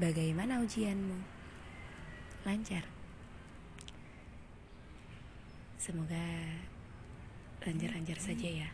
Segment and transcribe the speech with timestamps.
[0.00, 1.20] Bagaimana ujianmu?
[2.48, 2.88] Lancar?
[5.76, 6.24] Semoga
[7.60, 8.70] lancar-lancar saja ya.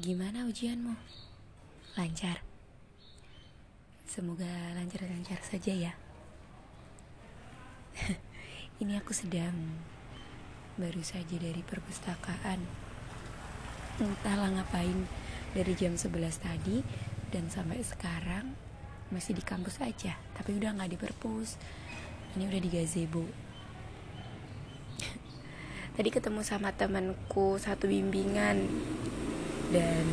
[0.00, 0.96] Gimana ujianmu?
[2.00, 2.40] Lancar?
[4.08, 5.92] Semoga lancar-lancar saja ya.
[8.80, 9.76] Ini aku sedang
[10.80, 12.87] baru saja dari perpustakaan.
[13.98, 15.10] Entahlah ngapain
[15.58, 16.86] dari jam 11 tadi
[17.34, 18.54] dan sampai sekarang
[19.10, 21.58] masih di kampus aja, tapi udah nggak di perpus.
[22.36, 23.24] Ini udah di gazebo.
[25.96, 28.68] Tadi ketemu sama temanku satu bimbingan
[29.72, 30.04] dan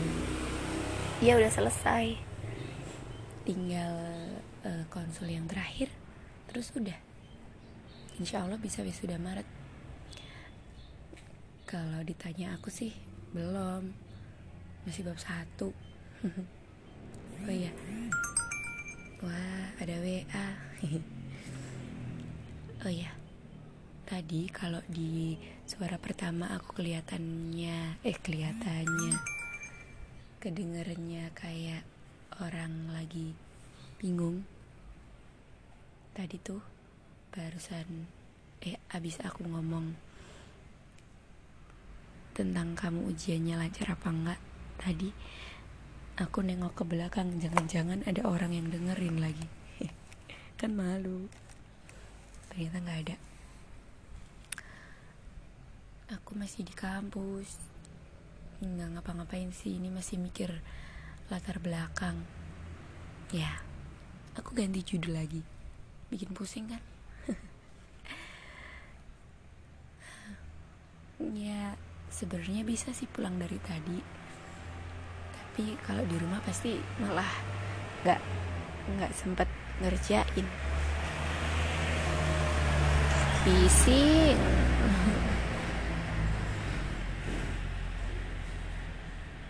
[1.19, 2.17] dia udah selesai.
[3.45, 3.93] Tinggal
[4.65, 5.93] uh, konsul yang terakhir,
[6.49, 6.97] terus udah.
[8.17, 9.45] Insya Allah bisa wisuda Maret.
[11.67, 12.95] Kalau ditanya aku sih
[13.35, 13.91] belum,
[14.87, 15.75] masih bab satu.
[17.43, 17.67] oh iya,
[19.19, 20.47] wah ada WA.
[22.87, 23.11] oh iya,
[24.07, 25.35] tadi kalau di
[25.67, 29.19] suara pertama aku kelihatannya, eh kelihatannya,
[30.39, 31.83] kedengarannya kayak
[32.39, 33.35] orang lagi
[33.99, 34.47] bingung.
[36.15, 36.63] Tadi tuh
[37.35, 38.07] barusan
[38.63, 40.14] eh abis aku ngomong
[42.35, 44.39] tentang kamu ujiannya lancar apa enggak.
[44.75, 45.07] Tadi
[46.19, 49.47] aku nengok ke belakang jangan-jangan ada orang yang dengerin lagi.
[50.59, 51.31] Kan malu.
[52.51, 53.15] Ternyata nggak ada.
[56.19, 57.55] Aku masih di kampus.
[58.59, 60.51] Nggak ngapa-ngapain sih ini masih mikir
[61.31, 62.19] latar belakang.
[63.31, 63.63] Ya
[64.35, 65.39] aku ganti judul lagi.
[66.11, 66.83] Bikin pusing kan?
[71.15, 73.99] Ya sebenarnya bisa sih pulang dari tadi.
[75.35, 77.27] Tapi kalau di rumah pasti malah
[78.03, 78.21] nggak
[78.95, 79.49] nggak sempet
[79.81, 80.47] ngerjain.
[83.45, 84.41] Bising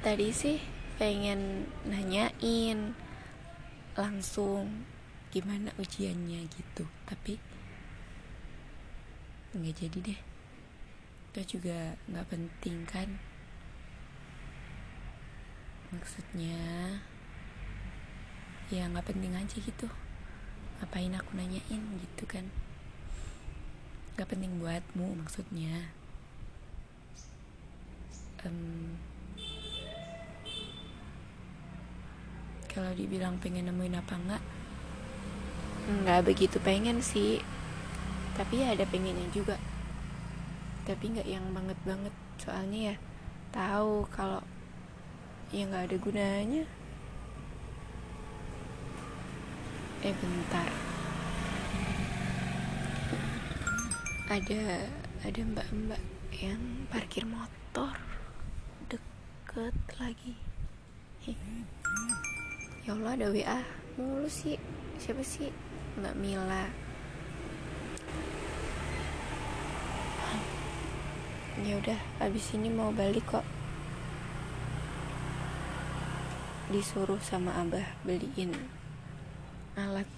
[0.06, 0.60] tadi sih
[1.00, 2.92] pengen nanyain
[3.96, 4.84] langsung
[5.32, 6.84] gimana ujiannya gitu.
[7.08, 7.40] Tapi
[9.56, 10.35] nggak jadi deh
[11.36, 13.12] itu juga nggak penting kan?
[15.92, 16.64] Maksudnya
[18.72, 19.92] ya nggak penting aja gitu.
[20.80, 22.48] Ngapain aku nanyain gitu kan?
[24.16, 25.92] Nggak penting buatmu maksudnya.
[28.48, 28.96] Um,
[32.72, 34.44] kalau dibilang pengen nemuin apa enggak
[36.00, 37.44] nggak begitu pengen sih.
[38.40, 39.60] Tapi ya ada pengennya juga
[40.86, 42.14] tapi nggak yang banget banget.
[42.38, 42.96] Soalnya ya
[43.50, 44.46] tahu kalau
[45.50, 46.64] ya nggak ada gunanya.
[50.06, 50.70] Eh bentar.
[54.30, 54.86] Ada
[55.26, 56.02] ada mbak-mbak
[56.38, 56.62] yang
[56.94, 57.98] parkir motor
[58.86, 60.38] deket lagi.
[61.26, 61.38] Hih.
[62.86, 63.60] ya Allah ada WA
[63.98, 64.62] mulu sih.
[65.02, 65.50] Siapa sih?
[65.96, 66.85] Mbak Mila
[71.64, 73.46] ya udah abis ini mau balik kok.
[76.68, 78.52] Disuruh sama abah beliin
[79.80, 80.10] alat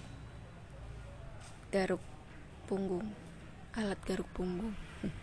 [1.69, 2.01] garuk
[2.65, 3.05] punggung.
[3.77, 4.73] Alat garuk punggung.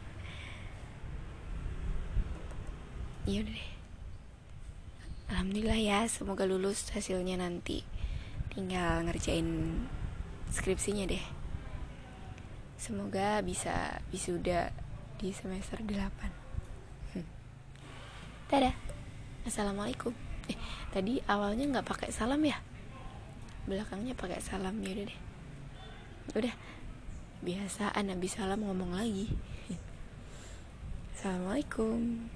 [3.25, 3.71] Ya udah deh.
[5.33, 7.81] Alhamdulillah ya semoga lulus hasilnya nanti.
[8.53, 9.81] Tinggal ngerjain
[10.53, 11.25] skripsinya deh.
[12.77, 14.77] Semoga bisa wisuda
[15.25, 17.27] di semester 8 hmm.
[18.53, 18.77] Dadah.
[19.49, 20.13] Assalamualaikum.
[20.53, 20.59] Eh
[20.93, 22.61] tadi awalnya nggak pakai salam ya?
[23.65, 25.21] Belakangnya pakai salam ya udah deh.
[26.37, 26.55] Udah.
[27.41, 29.33] Biasaan habis salam ngomong lagi.
[31.17, 32.29] Assalamualaikum